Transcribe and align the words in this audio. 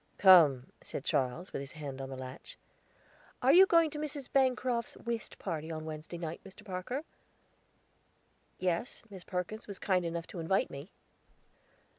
"Come," 0.17 0.71
said 0.83 1.03
Charles, 1.03 1.53
with 1.53 1.59
his 1.59 1.73
hand 1.73 2.01
on 2.01 2.09
the 2.09 2.17
latch. 2.17 2.57
"Are 3.39 3.51
you 3.53 3.67
going 3.67 3.91
to 3.91 3.99
Mrs. 3.99 4.31
Bancroft's 4.33 4.97
whist 4.97 5.37
party 5.37 5.71
on 5.71 5.85
Wednesday 5.85 6.17
night, 6.17 6.41
Mr. 6.43 6.65
Parker?" 6.65 7.03
"Yes; 8.57 9.03
Miss 9.11 9.23
Perkins 9.23 9.67
was 9.67 9.77
kind 9.77 10.03
enough 10.03 10.25
to 10.25 10.39
invite 10.39 10.71
me." 10.71 10.89